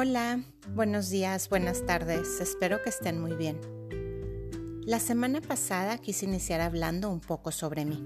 Hola, 0.00 0.44
buenos 0.76 1.08
días, 1.08 1.48
buenas 1.48 1.84
tardes, 1.84 2.40
espero 2.40 2.80
que 2.84 2.88
estén 2.88 3.20
muy 3.20 3.34
bien. 3.34 3.58
La 4.86 5.00
semana 5.00 5.40
pasada 5.40 5.98
quise 5.98 6.24
iniciar 6.24 6.60
hablando 6.60 7.10
un 7.10 7.18
poco 7.18 7.50
sobre 7.50 7.84
mí. 7.84 8.00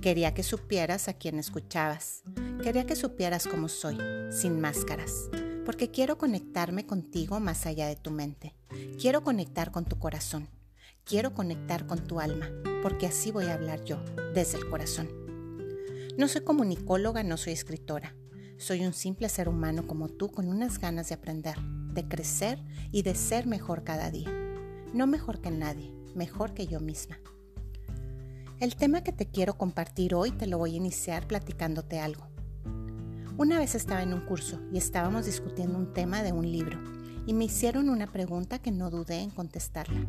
Quería 0.00 0.34
que 0.34 0.42
supieras 0.42 1.06
a 1.06 1.12
quién 1.12 1.38
escuchabas. 1.38 2.24
Quería 2.64 2.86
que 2.86 2.96
supieras 2.96 3.46
cómo 3.46 3.68
soy, 3.68 3.98
sin 4.32 4.60
máscaras, 4.60 5.30
porque 5.64 5.92
quiero 5.92 6.18
conectarme 6.18 6.86
contigo 6.86 7.38
más 7.38 7.66
allá 7.66 7.86
de 7.86 7.94
tu 7.94 8.10
mente. 8.10 8.56
Quiero 9.00 9.22
conectar 9.22 9.70
con 9.70 9.84
tu 9.84 10.00
corazón. 10.00 10.48
Quiero 11.04 11.34
conectar 11.34 11.86
con 11.86 12.04
tu 12.04 12.18
alma, 12.18 12.50
porque 12.82 13.06
así 13.06 13.30
voy 13.30 13.44
a 13.44 13.54
hablar 13.54 13.84
yo, 13.84 14.02
desde 14.34 14.58
el 14.58 14.68
corazón. 14.68 15.08
No 16.18 16.26
soy 16.26 16.42
comunicóloga, 16.42 17.22
no 17.22 17.36
soy 17.36 17.52
escritora. 17.52 18.16
Soy 18.62 18.86
un 18.86 18.92
simple 18.92 19.28
ser 19.28 19.48
humano 19.48 19.88
como 19.88 20.08
tú 20.08 20.30
con 20.30 20.46
unas 20.46 20.78
ganas 20.78 21.08
de 21.08 21.16
aprender, 21.16 21.58
de 21.94 22.06
crecer 22.06 22.62
y 22.92 23.02
de 23.02 23.16
ser 23.16 23.48
mejor 23.48 23.82
cada 23.82 24.08
día. 24.12 24.30
No 24.94 25.08
mejor 25.08 25.40
que 25.40 25.50
nadie, 25.50 25.92
mejor 26.14 26.54
que 26.54 26.68
yo 26.68 26.78
misma. 26.78 27.18
El 28.60 28.76
tema 28.76 29.02
que 29.02 29.10
te 29.10 29.26
quiero 29.26 29.58
compartir 29.58 30.14
hoy 30.14 30.30
te 30.30 30.46
lo 30.46 30.58
voy 30.58 30.74
a 30.74 30.76
iniciar 30.76 31.26
platicándote 31.26 31.98
algo. 31.98 32.28
Una 33.36 33.58
vez 33.58 33.74
estaba 33.74 34.04
en 34.04 34.14
un 34.14 34.20
curso 34.26 34.60
y 34.72 34.78
estábamos 34.78 35.26
discutiendo 35.26 35.76
un 35.76 35.92
tema 35.92 36.22
de 36.22 36.30
un 36.30 36.48
libro 36.48 36.78
y 37.26 37.32
me 37.34 37.46
hicieron 37.46 37.90
una 37.90 38.12
pregunta 38.12 38.60
que 38.60 38.70
no 38.70 38.90
dudé 38.90 39.22
en 39.22 39.30
contestarla. 39.30 40.06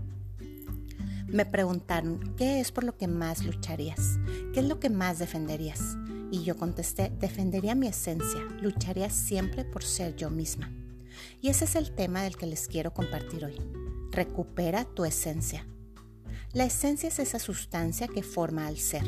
Me 1.26 1.48
preguntaron, 1.48 2.36
¿qué 2.38 2.60
es 2.60 2.72
por 2.72 2.84
lo 2.84 2.98
que 2.98 3.08
más 3.08 3.44
lucharías? 3.44 4.20
¿Qué 4.54 4.60
es 4.60 4.68
lo 4.68 4.80
que 4.80 4.92
más 4.92 5.18
defenderías? 5.18 5.98
Y 6.34 6.42
yo 6.42 6.58
contesté, 6.58 7.12
defendería 7.20 7.76
mi 7.76 7.86
esencia, 7.86 8.42
lucharía 8.60 9.12
siempre 9.12 9.64
por 9.64 9.84
ser 9.84 10.16
yo 10.16 10.32
misma. 10.32 10.72
Y 11.42 11.50
ese 11.50 11.66
es 11.66 11.76
el 11.76 11.92
tema 11.94 12.24
del 12.24 12.38
que 12.38 12.48
les 12.48 12.68
quiero 12.68 12.92
compartir 12.92 13.46
hoy. 13.46 13.54
Recupera 14.10 14.84
tu 14.84 15.06
esencia. 15.06 15.68
La 16.52 16.64
esencia 16.64 17.10
es 17.10 17.20
esa 17.20 17.38
sustancia 17.38 18.08
que 18.08 18.24
forma 18.24 18.66
al 18.66 18.78
ser, 18.78 19.04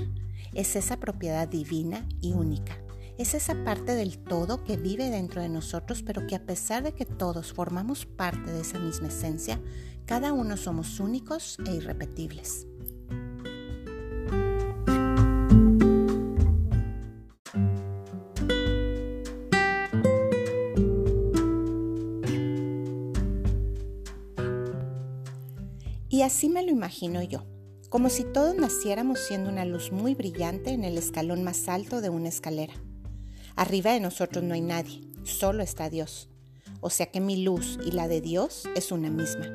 es 0.53 0.75
esa 0.75 0.99
propiedad 0.99 1.47
divina 1.47 2.07
y 2.21 2.33
única. 2.33 2.77
Es 3.17 3.33
esa 3.33 3.55
parte 3.63 3.95
del 3.95 4.19
todo 4.19 4.63
que 4.63 4.77
vive 4.77 5.09
dentro 5.09 5.41
de 5.41 5.49
nosotros, 5.49 6.03
pero 6.03 6.27
que 6.27 6.35
a 6.35 6.45
pesar 6.45 6.83
de 6.83 6.93
que 6.93 7.05
todos 7.05 7.53
formamos 7.53 8.05
parte 8.05 8.51
de 8.51 8.61
esa 8.61 8.77
misma 8.77 9.07
esencia, 9.07 9.59
cada 10.05 10.31
uno 10.31 10.57
somos 10.57 10.99
únicos 10.99 11.57
e 11.65 11.73
irrepetibles. 11.73 12.67
Así 26.25 26.49
me 26.49 26.63
lo 26.63 26.71
imagino 26.71 27.21
yo, 27.21 27.45
como 27.89 28.09
si 28.09 28.23
todos 28.23 28.55
naciéramos 28.55 29.19
siendo 29.19 29.49
una 29.49 29.63
luz 29.63 29.91
muy 29.91 30.15
brillante 30.15 30.71
en 30.71 30.83
el 30.83 30.97
escalón 30.97 31.43
más 31.43 31.69
alto 31.69 32.01
de 32.01 32.09
una 32.09 32.29
escalera. 32.29 32.73
Arriba 33.55 33.91
de 33.91 33.99
nosotros 33.99 34.43
no 34.43 34.55
hay 34.55 34.61
nadie, 34.61 35.01
solo 35.23 35.61
está 35.61 35.89
Dios. 35.89 36.29
O 36.81 36.89
sea 36.89 37.05
que 37.05 37.21
mi 37.21 37.43
luz 37.43 37.79
y 37.85 37.91
la 37.91 38.07
de 38.07 38.21
Dios 38.21 38.67
es 38.75 38.91
una 38.91 39.09
misma. 39.09 39.45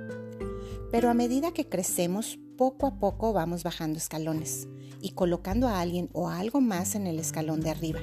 Pero 0.93 1.11
a 1.11 1.15
medida 1.15 1.53
que 1.53 1.69
crecemos, 1.69 2.39
poco 2.57 2.87
a 2.87 2.99
poco 2.99 3.33
vamos 3.33 3.65
bajando 3.65 3.99
escalones 3.99 4.69
y 5.01 5.11
colocando 5.11 5.67
a 5.67 5.81
alguien 5.81 6.09
o 6.13 6.29
a 6.29 6.39
algo 6.39 6.61
más 6.61 6.95
en 6.95 7.07
el 7.07 7.19
escalón 7.19 7.61
de 7.61 7.71
arriba. 7.71 8.01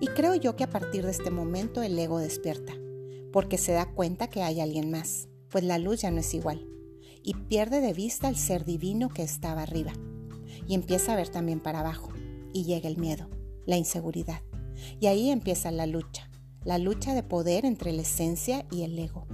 Y 0.00 0.08
creo 0.08 0.34
yo 0.34 0.56
que 0.56 0.64
a 0.64 0.70
partir 0.70 1.04
de 1.04 1.12
este 1.12 1.30
momento 1.30 1.82
el 1.82 1.98
ego 1.98 2.18
despierta, 2.18 2.72
porque 3.32 3.58
se 3.58 3.72
da 3.72 3.92
cuenta 3.92 4.28
que 4.28 4.42
hay 4.42 4.60
alguien 4.60 4.90
más, 4.90 5.28
pues 5.50 5.62
la 5.62 5.78
luz 5.78 6.02
ya 6.02 6.10
no 6.10 6.18
es 6.18 6.34
igual 6.34 6.66
y 7.22 7.34
pierde 7.34 7.80
de 7.80 7.92
vista 7.92 8.28
el 8.28 8.36
ser 8.36 8.64
divino 8.64 9.08
que 9.08 9.22
estaba 9.22 9.62
arriba. 9.62 9.92
Y 10.66 10.74
empieza 10.74 11.12
a 11.12 11.16
ver 11.16 11.28
también 11.28 11.60
para 11.60 11.80
abajo. 11.80 12.10
Y 12.52 12.64
llega 12.64 12.88
el 12.88 12.96
miedo, 12.96 13.28
la 13.66 13.76
inseguridad. 13.76 14.40
Y 14.98 15.06
ahí 15.06 15.30
empieza 15.30 15.70
la 15.70 15.86
lucha, 15.86 16.30
la 16.64 16.78
lucha 16.78 17.14
de 17.14 17.22
poder 17.22 17.64
entre 17.64 17.92
la 17.92 18.02
esencia 18.02 18.66
y 18.70 18.82
el 18.82 18.98
ego. 18.98 19.26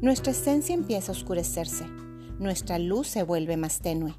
Nuestra 0.00 0.32
esencia 0.32 0.74
empieza 0.74 1.12
a 1.12 1.16
oscurecerse, 1.16 1.86
nuestra 2.38 2.78
luz 2.78 3.08
se 3.08 3.22
vuelve 3.22 3.56
más 3.56 3.80
tenue. 3.80 4.14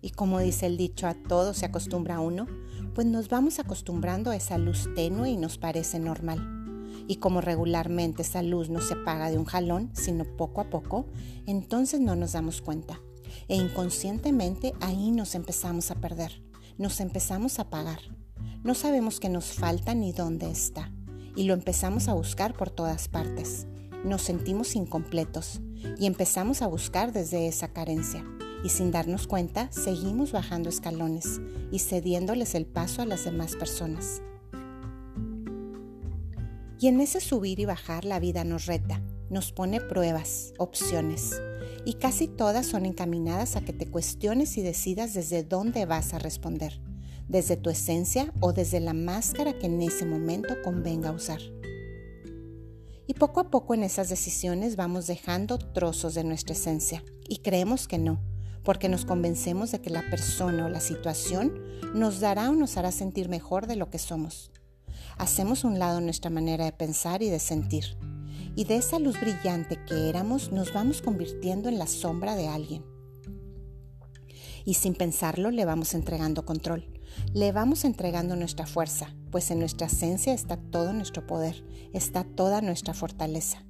Y 0.00 0.10
como 0.10 0.38
dice 0.38 0.66
el 0.66 0.76
dicho, 0.76 1.06
a 1.06 1.14
todo 1.14 1.54
se 1.54 1.66
acostumbra 1.66 2.20
uno, 2.20 2.46
pues 2.94 3.06
nos 3.06 3.28
vamos 3.28 3.58
acostumbrando 3.58 4.30
a 4.30 4.36
esa 4.36 4.58
luz 4.58 4.88
tenue 4.94 5.30
y 5.30 5.36
nos 5.36 5.58
parece 5.58 5.98
normal 5.98 6.53
y 7.06 7.16
como 7.16 7.40
regularmente 7.40 8.22
esa 8.22 8.42
luz 8.42 8.70
no 8.70 8.80
se 8.80 8.94
apaga 8.94 9.30
de 9.30 9.38
un 9.38 9.44
jalón, 9.44 9.90
sino 9.92 10.24
poco 10.24 10.60
a 10.60 10.70
poco, 10.70 11.06
entonces 11.46 12.00
no 12.00 12.16
nos 12.16 12.32
damos 12.32 12.60
cuenta. 12.60 13.00
E 13.48 13.56
inconscientemente 13.56 14.72
ahí 14.80 15.10
nos 15.10 15.34
empezamos 15.34 15.90
a 15.90 15.96
perder, 15.96 16.42
nos 16.78 17.00
empezamos 17.00 17.58
a 17.58 17.62
apagar. 17.62 18.00
No 18.62 18.74
sabemos 18.74 19.20
qué 19.20 19.28
nos 19.28 19.52
falta 19.52 19.94
ni 19.94 20.12
dónde 20.12 20.50
está, 20.50 20.90
y 21.36 21.44
lo 21.44 21.54
empezamos 21.54 22.08
a 22.08 22.14
buscar 22.14 22.54
por 22.54 22.70
todas 22.70 23.08
partes. 23.08 23.66
Nos 24.04 24.22
sentimos 24.22 24.76
incompletos 24.76 25.60
y 25.98 26.06
empezamos 26.06 26.62
a 26.62 26.66
buscar 26.66 27.12
desde 27.12 27.48
esa 27.48 27.68
carencia. 27.68 28.24
Y 28.62 28.70
sin 28.70 28.90
darnos 28.90 29.26
cuenta, 29.26 29.70
seguimos 29.70 30.32
bajando 30.32 30.70
escalones 30.70 31.40
y 31.70 31.80
cediéndoles 31.80 32.54
el 32.54 32.64
paso 32.64 33.02
a 33.02 33.06
las 33.06 33.24
demás 33.24 33.56
personas. 33.56 34.22
Y 36.80 36.88
en 36.88 37.00
ese 37.00 37.20
subir 37.20 37.60
y 37.60 37.64
bajar 37.64 38.04
la 38.04 38.18
vida 38.18 38.44
nos 38.44 38.66
reta, 38.66 39.00
nos 39.30 39.52
pone 39.52 39.80
pruebas, 39.80 40.52
opciones, 40.58 41.40
y 41.84 41.94
casi 41.94 42.28
todas 42.28 42.66
son 42.66 42.86
encaminadas 42.86 43.56
a 43.56 43.60
que 43.60 43.72
te 43.72 43.86
cuestiones 43.86 44.56
y 44.56 44.62
decidas 44.62 45.14
desde 45.14 45.42
dónde 45.42 45.86
vas 45.86 46.14
a 46.14 46.18
responder, 46.18 46.80
desde 47.28 47.56
tu 47.56 47.70
esencia 47.70 48.32
o 48.40 48.52
desde 48.52 48.80
la 48.80 48.94
máscara 48.94 49.58
que 49.58 49.66
en 49.66 49.80
ese 49.82 50.04
momento 50.04 50.54
convenga 50.62 51.12
usar. 51.12 51.40
Y 53.06 53.14
poco 53.14 53.40
a 53.40 53.50
poco 53.50 53.74
en 53.74 53.82
esas 53.82 54.08
decisiones 54.08 54.76
vamos 54.76 55.06
dejando 55.06 55.58
trozos 55.58 56.14
de 56.14 56.24
nuestra 56.24 56.54
esencia 56.54 57.04
y 57.28 57.38
creemos 57.38 57.86
que 57.86 57.98
no, 57.98 58.20
porque 58.62 58.88
nos 58.88 59.04
convencemos 59.04 59.70
de 59.70 59.80
que 59.80 59.90
la 59.90 60.08
persona 60.10 60.66
o 60.66 60.68
la 60.70 60.80
situación 60.80 61.60
nos 61.94 62.20
dará 62.20 62.50
o 62.50 62.54
nos 62.54 62.78
hará 62.78 62.92
sentir 62.92 63.28
mejor 63.28 63.66
de 63.66 63.76
lo 63.76 63.90
que 63.90 63.98
somos 63.98 64.50
hacemos 65.18 65.64
un 65.64 65.78
lado 65.78 66.00
nuestra 66.00 66.30
manera 66.30 66.64
de 66.64 66.72
pensar 66.72 67.22
y 67.22 67.30
de 67.30 67.38
sentir. 67.38 67.96
Y 68.56 68.64
de 68.64 68.76
esa 68.76 68.98
luz 68.98 69.20
brillante 69.20 69.84
que 69.84 70.08
éramos 70.08 70.52
nos 70.52 70.72
vamos 70.72 71.02
convirtiendo 71.02 71.68
en 71.68 71.78
la 71.78 71.86
sombra 71.86 72.36
de 72.36 72.48
alguien. 72.48 72.84
Y 74.64 74.74
sin 74.74 74.94
pensarlo 74.94 75.50
le 75.50 75.64
vamos 75.64 75.94
entregando 75.94 76.44
control, 76.44 76.86
le 77.32 77.52
vamos 77.52 77.84
entregando 77.84 78.36
nuestra 78.36 78.66
fuerza, 78.66 79.14
pues 79.30 79.50
en 79.50 79.58
nuestra 79.58 79.88
esencia 79.88 80.32
está 80.32 80.56
todo 80.56 80.92
nuestro 80.92 81.26
poder, 81.26 81.64
está 81.92 82.24
toda 82.24 82.60
nuestra 82.60 82.94
fortaleza. 82.94 83.64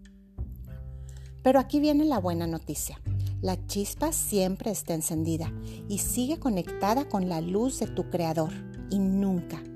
Pero 1.42 1.58
aquí 1.58 1.80
viene 1.80 2.04
la 2.04 2.18
buena 2.18 2.46
noticia. 2.46 3.00
La 3.42 3.66
chispa 3.66 4.12
siempre 4.12 4.70
está 4.70 4.94
encendida 4.94 5.52
y 5.88 5.98
sigue 5.98 6.38
conectada 6.38 7.08
con 7.08 7.28
la 7.28 7.42
luz 7.42 7.78
de 7.80 7.86
tu 7.86 8.08
Creador 8.08 8.52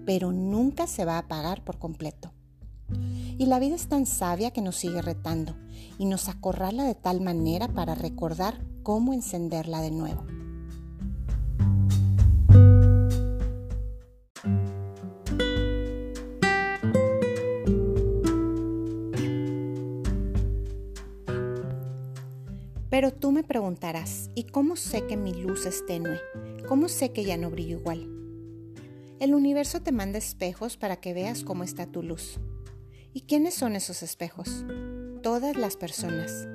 pero 0.08 0.32
nunca 0.32 0.86
se 0.86 1.04
va 1.04 1.16
a 1.16 1.18
apagar 1.18 1.62
por 1.62 1.78
completo. 1.78 2.32
Y 3.36 3.44
la 3.44 3.58
vida 3.58 3.74
es 3.74 3.88
tan 3.88 4.06
sabia 4.06 4.52
que 4.52 4.62
nos 4.62 4.76
sigue 4.76 5.02
retando 5.02 5.54
y 5.98 6.06
nos 6.06 6.30
acorrala 6.30 6.84
de 6.84 6.94
tal 6.94 7.20
manera 7.20 7.68
para 7.68 7.94
recordar 7.94 8.58
cómo 8.82 9.12
encenderla 9.12 9.82
de 9.82 9.90
nuevo. 9.90 10.24
Pero 22.88 23.12
tú 23.12 23.30
me 23.30 23.44
preguntarás, 23.44 24.30
¿y 24.34 24.44
cómo 24.44 24.76
sé 24.76 25.06
que 25.06 25.18
mi 25.18 25.34
luz 25.34 25.66
es 25.66 25.84
tenue? 25.84 26.18
¿Cómo 26.66 26.88
sé 26.88 27.12
que 27.12 27.26
ya 27.26 27.36
no 27.36 27.50
brillo 27.50 27.76
igual? 27.80 28.17
El 29.20 29.34
universo 29.34 29.82
te 29.82 29.90
manda 29.90 30.16
espejos 30.16 30.76
para 30.76 31.00
que 31.00 31.12
veas 31.12 31.42
cómo 31.42 31.64
está 31.64 31.86
tu 31.86 32.04
luz. 32.04 32.38
¿Y 33.12 33.22
quiénes 33.22 33.52
son 33.52 33.74
esos 33.74 34.04
espejos? 34.04 34.64
Todas 35.24 35.56
las 35.56 35.76
personas. 35.76 36.46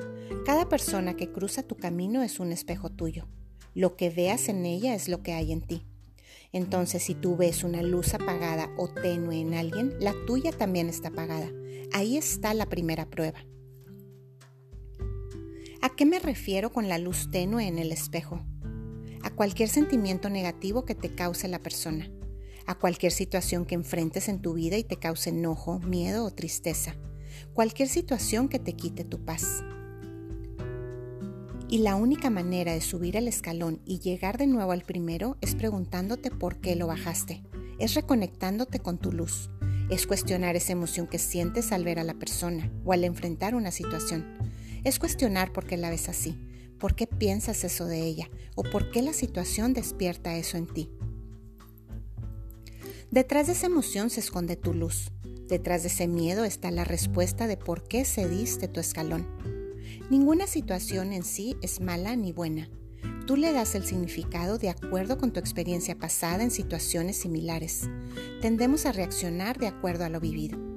Cada 0.46 0.70
persona 0.70 1.18
que 1.18 1.30
cruza 1.30 1.64
tu 1.64 1.76
camino 1.76 2.24
es 2.24 2.40
un 2.40 2.54
espejo 2.54 2.90
tuyo. 2.90 3.28
Lo 3.74 3.98
que 3.98 4.10
veas 4.10 4.48
en 4.48 4.66
ella 4.66 4.96
es 4.96 5.10
lo 5.10 5.22
que 5.22 5.34
hay 5.34 5.52
en 5.52 5.62
ti. 5.62 5.86
Entonces, 6.54 7.04
si 7.04 7.16
tú 7.16 7.36
ves 7.36 7.66
una 7.66 7.84
luz 7.84 8.14
apagada 8.14 8.70
o 8.78 8.88
tenue 8.88 9.42
en 9.42 9.56
alguien, 9.56 9.94
la 10.00 10.14
tuya 10.26 10.54
también 10.54 10.88
está 10.88 11.10
apagada. 11.10 11.52
Ahí 11.92 12.16
está 12.16 12.54
la 12.54 12.68
primera 12.68 13.10
prueba. 13.10 13.46
¿A 15.82 15.90
qué 15.90 16.06
me 16.06 16.20
refiero 16.20 16.72
con 16.72 16.88
la 16.88 16.98
luz 16.98 17.30
tenue 17.30 17.68
en 17.68 17.78
el 17.78 17.92
espejo? 17.92 18.42
A 19.22 19.32
cualquier 19.32 19.68
sentimiento 19.68 20.30
negativo 20.30 20.86
que 20.86 20.96
te 20.96 21.14
cause 21.14 21.50
la 21.50 21.60
persona 21.60 22.10
a 22.66 22.76
cualquier 22.76 23.12
situación 23.12 23.66
que 23.66 23.76
enfrentes 23.76 24.30
en 24.30 24.42
tu 24.42 24.54
vida 24.54 24.78
y 24.78 24.84
te 24.84 24.98
cause 24.98 25.30
enojo, 25.30 25.80
miedo 25.80 26.26
o 26.26 26.32
tristeza. 26.32 26.96
cualquier 27.54 27.90
situación 27.90 28.48
que 28.48 28.60
te 28.60 28.74
quite 28.74 29.04
tu 29.04 29.26
paz. 29.26 29.64
Y 31.68 31.80
la 31.80 31.96
única 31.96 32.30
manera 32.30 32.74
de 32.74 32.82
subir 32.82 33.16
el 33.16 33.28
escalón 33.28 33.82
y 33.86 34.00
llegar 34.00 34.38
de 34.38 34.48
nuevo 34.48 34.72
al 34.72 34.84
primero 34.84 35.38
es 35.42 35.56
preguntándote 35.56 36.30
por 36.30 36.62
qué 36.62 36.76
lo 36.76 36.88
bajaste. 36.88 37.44
Es 37.80 37.96
reconectándote 37.96 38.80
con 38.80 39.00
tu 39.00 39.12
luz. 39.12 39.50
Es 39.90 40.06
cuestionar 40.06 40.56
esa 40.56 40.74
emoción 40.74 41.08
que 41.08 41.18
sientes 41.18 41.72
al 41.72 41.84
ver 41.84 42.00
a 42.00 42.04
la 42.04 42.14
persona 42.14 42.72
o 42.86 42.94
al 42.94 43.04
enfrentar 43.04 43.56
una 43.56 43.72
situación. 43.72 44.38
Es 44.84 45.00
cuestionar 45.00 45.52
por 45.52 45.66
qué 45.66 45.78
la 45.78 45.90
ves 45.90 46.10
así, 46.10 46.38
por 46.80 46.96
qué 46.96 47.08
piensas 47.08 47.64
eso 47.64 47.86
de 47.86 48.02
ella 48.02 48.30
o 48.56 48.64
por 48.64 48.92
qué 48.92 49.02
la 49.02 49.14
situación 49.14 49.74
despierta 49.74 50.36
eso 50.36 50.58
en 50.58 50.68
ti. 50.68 50.92
Detrás 53.14 53.46
de 53.46 53.54
esa 53.54 53.68
emoción 53.68 54.10
se 54.10 54.22
esconde 54.22 54.56
tu 54.56 54.74
luz. 54.74 55.12
Detrás 55.48 55.84
de 55.84 55.90
ese 55.90 56.08
miedo 56.08 56.46
está 56.46 56.72
la 56.72 56.84
respuesta 56.84 57.46
de 57.46 57.58
por 57.58 57.88
qué 57.88 58.06
cediste 58.06 58.68
tu 58.68 58.80
escalón. 58.80 59.28
Ninguna 60.10 60.48
situación 60.48 61.14
en 61.14 61.24
sí 61.24 61.56
es 61.62 61.80
mala 61.80 62.16
ni 62.16 62.32
buena. 62.32 62.72
Tú 63.28 63.36
le 63.36 63.54
das 63.54 63.76
el 63.76 63.86
significado 63.86 64.58
de 64.58 64.72
acuerdo 64.72 65.20
con 65.20 65.32
tu 65.32 65.40
experiencia 65.40 65.96
pasada 65.96 66.42
en 66.42 66.50
situaciones 66.50 67.18
similares. 67.18 67.88
Tendemos 68.42 68.88
a 68.88 68.92
reaccionar 68.92 69.60
de 69.60 69.68
acuerdo 69.68 70.06
a 70.06 70.10
lo 70.10 70.20
vivido. 70.20 70.73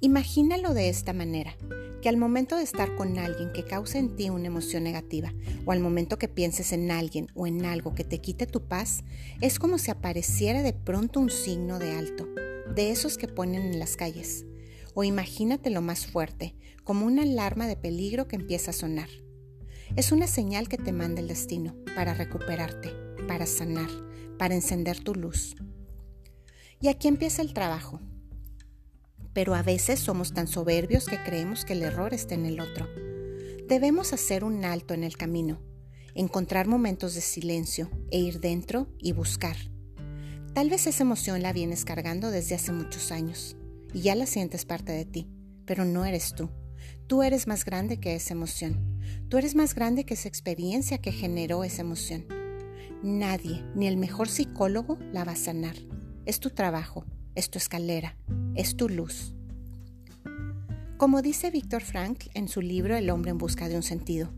Imagínalo 0.00 0.74
de 0.74 0.88
esta 0.88 1.12
manera, 1.12 1.56
que 2.02 2.08
al 2.08 2.16
momento 2.16 2.56
de 2.56 2.62
estar 2.62 2.96
con 2.96 3.18
alguien 3.18 3.52
que 3.52 3.64
cause 3.64 3.98
en 3.98 4.16
ti 4.16 4.30
una 4.30 4.46
emoción 4.46 4.84
negativa, 4.84 5.32
o 5.66 5.72
al 5.72 5.80
momento 5.80 6.18
que 6.18 6.28
pienses 6.28 6.72
en 6.72 6.90
alguien 6.90 7.28
o 7.34 7.46
en 7.46 7.64
algo 7.64 7.94
que 7.94 8.04
te 8.04 8.20
quite 8.20 8.46
tu 8.46 8.62
paz, 8.62 9.04
es 9.40 9.58
como 9.58 9.78
si 9.78 9.90
apareciera 9.90 10.62
de 10.62 10.72
pronto 10.72 11.20
un 11.20 11.30
signo 11.30 11.78
de 11.78 11.92
alto, 11.92 12.26
de 12.74 12.90
esos 12.90 13.18
que 13.18 13.28
ponen 13.28 13.62
en 13.62 13.78
las 13.78 13.96
calles 13.96 14.46
o 14.94 15.04
imagínatelo 15.04 15.82
más 15.82 16.06
fuerte, 16.06 16.54
como 16.84 17.06
una 17.06 17.22
alarma 17.22 17.66
de 17.66 17.76
peligro 17.76 18.26
que 18.26 18.36
empieza 18.36 18.70
a 18.70 18.74
sonar. 18.74 19.08
Es 19.96 20.12
una 20.12 20.26
señal 20.26 20.68
que 20.68 20.78
te 20.78 20.92
manda 20.92 21.20
el 21.20 21.28
destino 21.28 21.74
para 21.94 22.14
recuperarte, 22.14 22.90
para 23.26 23.46
sanar, 23.46 23.90
para 24.38 24.54
encender 24.54 25.00
tu 25.00 25.14
luz. 25.14 25.56
Y 26.80 26.88
aquí 26.88 27.08
empieza 27.08 27.42
el 27.42 27.52
trabajo. 27.52 28.00
Pero 29.32 29.54
a 29.54 29.62
veces 29.62 30.00
somos 30.00 30.32
tan 30.32 30.46
soberbios 30.46 31.06
que 31.06 31.22
creemos 31.22 31.64
que 31.64 31.74
el 31.74 31.82
error 31.82 32.14
está 32.14 32.34
en 32.34 32.46
el 32.46 32.60
otro. 32.60 32.88
Debemos 33.68 34.12
hacer 34.12 34.42
un 34.42 34.64
alto 34.64 34.94
en 34.94 35.04
el 35.04 35.16
camino, 35.16 35.60
encontrar 36.14 36.66
momentos 36.66 37.14
de 37.14 37.20
silencio 37.20 37.90
e 38.10 38.18
ir 38.18 38.40
dentro 38.40 38.88
y 38.98 39.12
buscar. 39.12 39.56
Tal 40.54 40.68
vez 40.68 40.86
esa 40.88 41.04
emoción 41.04 41.42
la 41.42 41.52
vienes 41.52 41.84
cargando 41.84 42.30
desde 42.30 42.56
hace 42.56 42.72
muchos 42.72 43.12
años 43.12 43.56
y 43.92 44.00
ya 44.00 44.16
la 44.16 44.26
sientes 44.26 44.64
parte 44.64 44.92
de 44.92 45.04
ti, 45.04 45.28
pero 45.64 45.84
no 45.84 46.04
eres 46.04 46.34
tú. 46.34 46.50
Tú 47.06 47.22
eres 47.22 47.46
más 47.46 47.64
grande 47.64 47.98
que 47.98 48.16
esa 48.16 48.34
emoción. 48.34 49.00
Tú 49.28 49.38
eres 49.38 49.54
más 49.54 49.74
grande 49.74 50.04
que 50.04 50.14
esa 50.14 50.28
experiencia 50.28 50.98
que 50.98 51.12
generó 51.12 51.62
esa 51.64 51.82
emoción. 51.82 52.26
Nadie, 53.02 53.64
ni 53.74 53.86
el 53.86 53.96
mejor 53.96 54.28
psicólogo, 54.28 54.98
la 55.12 55.24
va 55.24 55.32
a 55.32 55.36
sanar. 55.36 55.76
Es 56.26 56.40
tu 56.40 56.50
trabajo, 56.50 57.06
es 57.34 57.50
tu 57.50 57.58
escalera, 57.58 58.16
es 58.54 58.76
tu 58.76 58.88
luz. 58.88 59.32
Como 60.96 61.22
dice 61.22 61.50
Víctor 61.50 61.82
Frank 61.82 62.24
en 62.34 62.48
su 62.48 62.60
libro 62.60 62.96
El 62.96 63.10
hombre 63.10 63.30
en 63.30 63.38
busca 63.38 63.68
de 63.68 63.76
un 63.76 63.82
sentido, 63.82 64.30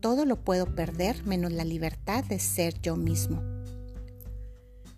todo 0.00 0.24
lo 0.24 0.44
puedo 0.44 0.74
perder 0.74 1.24
menos 1.24 1.52
la 1.52 1.64
libertad 1.64 2.24
de 2.24 2.38
ser 2.38 2.80
yo 2.80 2.96
mismo. 2.96 3.42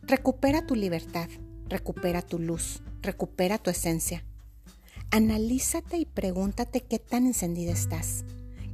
Recupera 0.03 0.67
tu 0.67 0.75
libertad, 0.75 1.29
recupera 1.69 2.23
tu 2.23 2.38
luz, 2.38 2.82
recupera 3.03 3.59
tu 3.59 3.70
esencia. 3.70 4.25
Analízate 5.11 5.97
y 5.99 6.05
pregúntate 6.05 6.82
qué 6.82 6.99
tan 6.99 7.26
encendida 7.26 7.73
estás, 7.73 8.25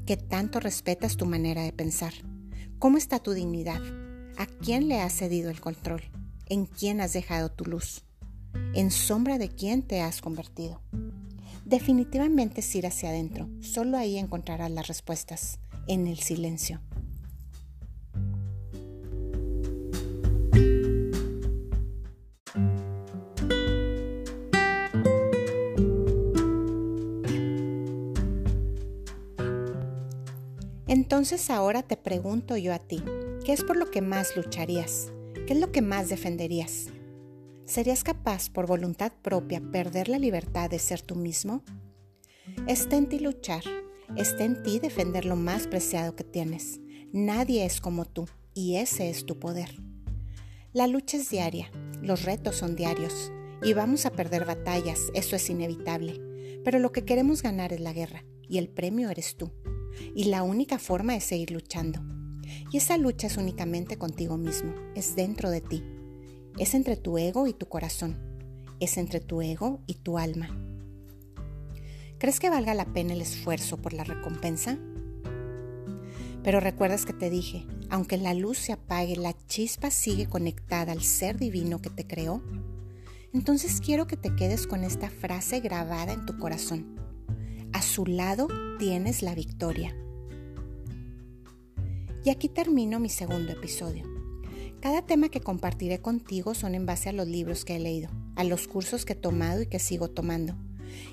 qué 0.06 0.17
tanto 0.17 0.61
respetas 0.61 1.17
tu 1.17 1.26
manera 1.26 1.62
de 1.62 1.73
pensar, 1.73 2.12
cómo 2.79 2.99
está 2.99 3.20
tu 3.20 3.32
dignidad, 3.32 3.81
a 4.37 4.47
quién 4.47 4.88
le 4.88 5.00
has 5.00 5.12
cedido 5.12 5.50
el 5.50 5.61
control, 5.61 6.02
en 6.47 6.67
quién 6.67 7.00
has 7.00 7.12
dejado 7.12 7.50
tu 7.50 7.64
luz, 7.64 8.05
en 8.74 8.90
sombra 8.90 9.38
de 9.38 9.48
quién 9.48 9.82
te 9.82 10.00
has 10.00 10.20
convertido. 10.20 10.80
Definitivamente 11.64 12.60
es 12.60 12.74
ir 12.74 12.86
hacia 12.86 13.08
adentro, 13.08 13.48
solo 13.60 13.96
ahí 13.96 14.18
encontrarás 14.18 14.70
las 14.70 14.86
respuestas, 14.86 15.58
en 15.86 16.06
el 16.06 16.18
silencio. 16.18 16.80
Entonces 30.86 31.50
ahora 31.50 31.82
te 31.82 31.96
pregunto 31.96 32.56
yo 32.56 32.74
a 32.74 32.78
ti, 32.78 33.02
¿qué 33.44 33.52
es 33.52 33.64
por 33.64 33.76
lo 33.76 33.90
que 33.90 34.00
más 34.00 34.36
lucharías? 34.36 35.12
¿Qué 35.46 35.54
es 35.54 35.60
lo 35.60 35.72
que 35.72 35.82
más 35.82 36.08
defenderías? 36.08 36.88
¿Serías 37.66 38.05
capaz 38.05 38.50
por 38.50 38.66
voluntad 38.66 39.12
propia 39.22 39.61
perder 39.72 40.08
la 40.08 40.19
libertad 40.19 40.69
de 40.69 40.78
ser 40.78 41.00
tú 41.00 41.16
mismo? 41.16 41.62
Está 42.69 42.96
en 42.96 43.08
ti 43.08 43.19
luchar, 43.19 43.62
está 44.16 44.44
en 44.44 44.62
ti 44.62 44.78
defender 44.78 45.25
lo 45.25 45.34
más 45.34 45.66
preciado 45.66 46.14
que 46.14 46.25
tienes. 46.25 46.81
Nadie 47.12 47.64
es 47.64 47.81
como 47.81 48.05
tú 48.05 48.28
y 48.52 48.76
ese 48.76 49.08
es 49.08 49.25
tu 49.25 49.38
poder. 49.38 49.81
La 50.75 50.87
lucha 50.87 51.16
es 51.16 51.31
diaria, 51.31 51.70
los 52.02 52.25
retos 52.25 52.56
son 52.56 52.76
diarios 52.76 53.32
y 53.62 53.72
vamos 53.72 54.05
a 54.05 54.11
perder 54.11 54.44
batallas, 54.44 55.00
eso 55.14 55.34
es 55.34 55.49
inevitable. 55.49 56.20
Pero 56.64 56.78
lo 56.78 56.93
que 56.93 57.06
queremos 57.06 57.43
ganar 57.43 57.72
es 57.72 57.81
la 57.81 57.94
guerra 57.94 58.25
y 58.46 58.58
el 58.58 58.69
premio 58.69 59.08
eres 59.08 59.37
tú 59.37 59.50
y 60.14 60.25
la 60.25 60.43
única 60.43 60.78
forma 60.78 61.16
es 61.16 61.25
seguir 61.25 61.50
luchando. 61.50 62.02
Y 62.70 62.76
esa 62.76 62.99
lucha 62.99 63.26
es 63.26 63.38
únicamente 63.38 63.96
contigo 63.96 64.37
mismo, 64.37 64.75
es 64.94 65.16
dentro 65.16 65.49
de 65.49 65.62
ti, 65.62 65.82
es 66.58 66.74
entre 66.74 66.96
tu 66.96 67.18
ego 67.18 67.46
y 67.46 67.52
tu 67.52 67.66
corazón, 67.66 68.16
es 68.80 68.96
entre 68.96 69.20
tu 69.20 69.42
ego 69.42 69.80
y 69.86 69.94
tu 69.94 70.18
alma. 70.18 70.48
¿Crees 72.18 72.38
que 72.38 72.50
valga 72.50 72.74
la 72.74 72.86
pena 72.86 73.12
el 73.12 73.20
esfuerzo 73.20 73.76
por 73.78 73.92
la 73.92 74.04
recompensa? 74.04 74.78
Pero 76.42 76.60
recuerdas 76.60 77.06
que 77.06 77.12
te 77.12 77.28
dije, 77.28 77.66
aunque 77.90 78.18
la 78.18 78.34
luz 78.34 78.58
se 78.58 78.73
apague, 78.73 79.16
la 79.16 79.34
chispa 79.46 79.90
sigue 79.90 80.26
conectada 80.26 80.92
al 80.92 81.02
ser 81.02 81.38
divino 81.38 81.80
que 81.80 81.90
te 81.90 82.06
creó. 82.06 82.42
Entonces 83.32 83.80
quiero 83.80 84.06
que 84.06 84.16
te 84.16 84.37
quedes 84.37 84.66
con 84.66 84.84
esta 84.84 85.11
frase 85.11 85.61
grabada 85.61 86.12
en 86.12 86.25
tu 86.25 86.38
corazón. 86.38 86.96
A 87.73 87.82
su 87.82 88.06
lado 88.06 88.46
tienes 88.78 89.23
la 89.23 89.34
victoria. 89.34 89.96
Y 92.25 92.30
aquí 92.30 92.49
termino 92.49 93.00
mi 93.00 93.08
segundo 93.08 93.52
episodio. 93.52 94.13
Cada 94.85 95.00
tema 95.00 95.31
que 95.31 95.41
compartiré 95.41 96.03
contigo 96.03 96.53
son 96.53 96.75
en 96.75 96.85
base 96.85 97.09
a 97.09 97.14
los 97.14 97.26
libros 97.26 97.64
que 97.64 97.76
he 97.76 97.79
leído, 97.79 98.11
a 98.37 98.45
los 98.45 98.69
cursos 98.69 99.07
que 99.07 99.14
he 99.14 99.17
tomado 99.17 99.62
y 99.62 99.67
que 99.67 99.79
sigo 99.79 100.11
tomando. 100.11 100.59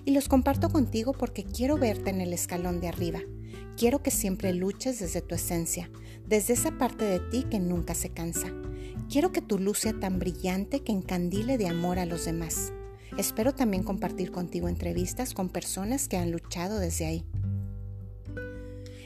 Y 0.03 0.11
los 0.11 0.27
comparto 0.27 0.67
contigo 0.67 1.13
porque 1.13 1.45
quiero 1.45 1.77
verte 1.77 2.09
en 2.09 2.19
el 2.19 2.33
escalón 2.33 2.81
de 2.81 2.89
arriba. 2.89 3.21
Quiero 3.77 4.03
que 4.03 4.11
siempre 4.11 4.51
luches 4.51 4.99
desde 4.99 5.21
tu 5.21 5.35
esencia, 5.35 5.89
desde 6.27 6.51
esa 6.51 6.77
parte 6.77 7.05
de 7.05 7.21
ti 7.21 7.45
que 7.49 7.61
nunca 7.61 7.95
se 7.95 8.09
cansa. 8.09 8.53
Quiero 9.09 9.31
que 9.31 9.41
tu 9.41 9.57
luz 9.57 9.79
sea 9.79 9.97
tan 9.97 10.19
brillante 10.19 10.81
que 10.81 10.91
encandile 10.91 11.57
de 11.57 11.69
amor 11.69 11.97
a 11.97 12.05
los 12.05 12.25
demás. 12.25 12.73
Espero 13.17 13.55
también 13.55 13.83
compartir 13.83 14.33
contigo 14.33 14.67
entrevistas 14.67 15.33
con 15.33 15.47
personas 15.47 16.09
que 16.09 16.17
han 16.17 16.29
luchado 16.29 16.77
desde 16.77 17.05
ahí. 17.05 17.25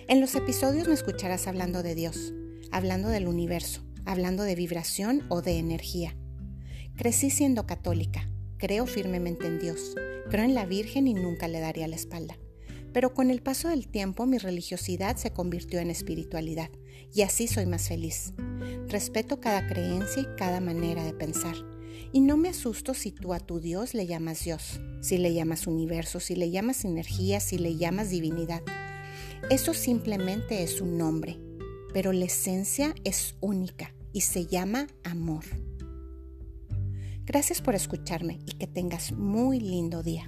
En 0.08 0.22
los 0.22 0.34
episodios 0.34 0.88
me 0.88 0.96
escucharás 0.96 1.46
hablando 1.46 1.84
de 1.84 1.94
Dios, 1.94 2.34
hablando 2.72 3.10
del 3.10 3.28
universo, 3.28 3.85
hablando 4.06 4.44
de 4.44 4.56
vibración 4.56 5.26
o 5.30 5.42
de 5.42 5.58
energía. 5.58 6.16
Crecí 6.96 7.30
siendo 7.30 7.66
católica, 7.66 8.30
creo 8.58 8.86
firmemente 8.86 9.48
en 9.48 9.60
Dios, 9.60 9.96
creo 10.30 10.46
en 10.46 10.56
la 10.56 10.66
Virgen 10.66 11.08
y 11.08 11.14
nunca 11.14 11.48
le 11.48 11.60
daría 11.60 11.88
la 11.88 11.96
espalda. 11.96 12.38
Pero 12.94 13.14
con 13.14 13.30
el 13.30 13.42
paso 13.42 13.68
del 13.68 13.88
tiempo 13.88 14.26
mi 14.26 14.38
religiosidad 14.38 15.18
se 15.18 15.32
convirtió 15.32 15.80
en 15.80 15.90
espiritualidad 15.90 16.70
y 17.14 17.24
así 17.24 17.48
soy 17.48 17.66
más 17.66 17.90
feliz. 17.90 18.34
Respeto 18.88 19.42
cada 19.42 19.68
creencia 19.68 20.22
y 20.22 20.36
cada 20.38 20.62
manera 20.62 21.04
de 21.04 21.14
pensar 21.14 21.56
y 22.14 22.22
no 22.22 22.38
me 22.38 22.48
asusto 22.48 22.94
si 22.94 23.12
tú 23.12 23.34
a 23.34 23.40
tu 23.40 23.60
Dios 23.60 23.94
le 23.94 24.08
llamas 24.08 24.44
Dios, 24.44 24.80
si 25.02 25.18
le 25.18 25.34
llamas 25.34 25.68
universo, 25.68 26.20
si 26.20 26.36
le 26.36 26.50
llamas 26.50 26.86
energía, 26.86 27.40
si 27.40 27.58
le 27.58 27.76
llamas 27.76 28.10
divinidad. 28.10 28.62
Eso 29.50 29.74
simplemente 29.74 30.64
es 30.64 30.80
un 30.80 30.98
nombre, 30.98 31.38
pero 31.94 32.14
la 32.14 32.26
esencia 32.26 32.96
es 33.04 33.36
única 33.42 33.95
y 34.16 34.22
se 34.22 34.46
llama 34.46 34.88
amor. 35.04 35.44
Gracias 37.26 37.62
por 37.62 37.76
escucharme 37.76 38.40
y 38.46 38.54
que 38.54 38.66
tengas 38.66 39.12
muy 39.12 39.60
lindo 39.60 40.04
día. 40.04 40.24